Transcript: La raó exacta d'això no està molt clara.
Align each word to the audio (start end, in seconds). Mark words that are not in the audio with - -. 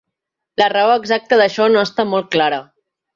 La 0.61 0.67
raó 0.73 0.95
exacta 1.01 1.39
d'això 1.41 1.67
no 1.75 1.83
està 1.91 2.07
molt 2.15 2.31
clara. 2.37 2.63